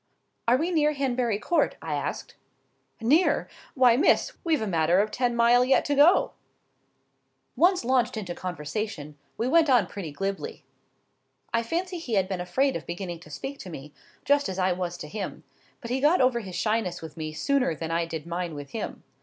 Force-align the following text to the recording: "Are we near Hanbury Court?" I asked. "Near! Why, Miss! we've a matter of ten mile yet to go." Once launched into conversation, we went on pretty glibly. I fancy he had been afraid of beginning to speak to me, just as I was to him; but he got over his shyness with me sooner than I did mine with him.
"Are 0.47 0.57
we 0.57 0.71
near 0.71 0.93
Hanbury 0.93 1.37
Court?" 1.37 1.75
I 1.79 1.93
asked. 1.93 2.33
"Near! 3.01 3.47
Why, 3.75 3.95
Miss! 3.97 4.33
we've 4.43 4.63
a 4.63 4.65
matter 4.65 4.99
of 4.99 5.11
ten 5.11 5.35
mile 5.35 5.63
yet 5.63 5.85
to 5.85 5.93
go." 5.95 6.31
Once 7.55 7.85
launched 7.85 8.17
into 8.17 8.33
conversation, 8.33 9.15
we 9.37 9.47
went 9.47 9.69
on 9.69 9.85
pretty 9.85 10.11
glibly. 10.11 10.63
I 11.53 11.61
fancy 11.61 11.99
he 11.99 12.15
had 12.15 12.27
been 12.27 12.41
afraid 12.41 12.75
of 12.75 12.87
beginning 12.87 13.19
to 13.19 13.29
speak 13.29 13.59
to 13.59 13.69
me, 13.69 13.93
just 14.25 14.49
as 14.49 14.57
I 14.57 14.71
was 14.71 14.97
to 14.97 15.07
him; 15.07 15.43
but 15.81 15.91
he 15.91 15.99
got 15.99 16.19
over 16.19 16.39
his 16.39 16.55
shyness 16.55 17.03
with 17.03 17.15
me 17.15 17.31
sooner 17.31 17.75
than 17.75 17.91
I 17.91 18.05
did 18.07 18.25
mine 18.25 18.55
with 18.55 18.71
him. 18.71 19.03